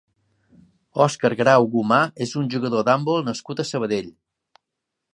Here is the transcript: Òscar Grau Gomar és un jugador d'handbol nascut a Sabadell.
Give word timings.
Òscar 1.05 1.31
Grau 1.41 1.67
Gomar 1.77 2.01
és 2.27 2.35
un 2.41 2.49
jugador 2.57 2.89
d'handbol 2.91 3.25
nascut 3.31 3.63
a 3.65 3.71
Sabadell. 3.75 4.13